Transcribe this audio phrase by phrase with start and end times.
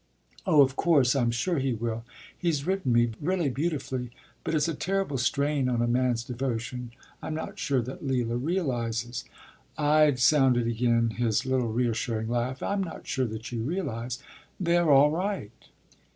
[0.47, 2.03] ”“Oh, of course; I’m sure he will.
[2.35, 4.09] He’s written me really beautifully.
[4.43, 6.89] But it’s a terrible strain on a man’s devotion.
[7.21, 9.25] I’m not sure that Leila realizes”
[9.77, 12.63] Ide sounded again his little reassuring laugh.
[12.63, 14.17] “I’m not sure that you realize.
[14.59, 15.51] They’re all right.